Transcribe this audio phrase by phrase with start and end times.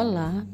[0.00, 0.46] Olá,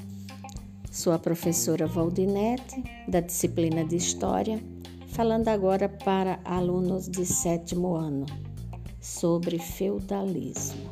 [0.90, 4.60] sou a professora Valdinete, da disciplina de História,
[5.06, 8.26] falando agora para alunos de sétimo ano
[9.00, 10.90] sobre feudalismo.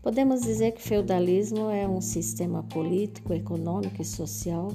[0.00, 4.68] Podemos dizer que feudalismo é um sistema político, econômico e social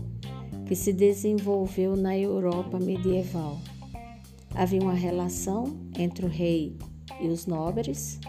[0.65, 3.57] que se desenvolveu na Europa medieval.
[4.53, 5.63] Havia uma relação
[5.97, 6.75] entre o rei
[7.21, 8.19] e os nobres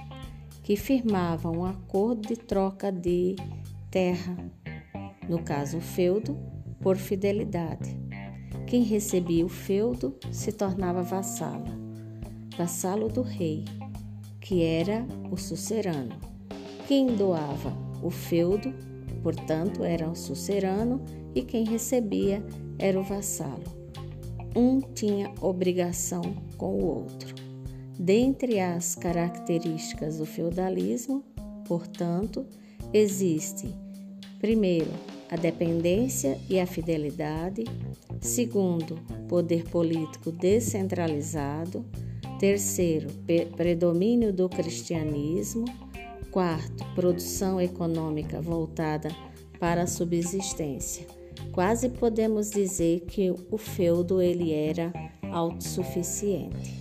[0.62, 3.34] que firmavam um acordo de troca de
[3.90, 4.36] terra,
[5.28, 6.38] no caso o feudo,
[6.80, 7.96] por fidelidade.
[8.66, 11.64] Quem recebia o feudo se tornava vassalo,
[12.56, 13.64] vassalo do rei,
[14.40, 16.16] que era o sucerano.
[16.86, 18.72] Quem doava o feudo,
[19.22, 21.02] portanto, era o sucerano,
[21.34, 22.44] e quem recebia
[22.78, 23.64] era o vassalo.
[24.56, 26.22] Um tinha obrigação
[26.56, 27.34] com o outro.
[27.98, 31.24] Dentre as características do feudalismo,
[31.66, 32.46] portanto,
[32.92, 33.74] existe,
[34.40, 34.90] primeiro,
[35.30, 37.64] a dependência e a fidelidade,
[38.20, 41.84] segundo, poder político descentralizado,
[42.38, 43.08] terceiro,
[43.56, 45.66] predomínio do cristianismo,
[46.30, 49.10] quarto, produção econômica voltada
[49.58, 51.06] para a subsistência.
[51.52, 54.92] Quase podemos dizer que o feudo ele era
[55.30, 56.78] autossuficiente.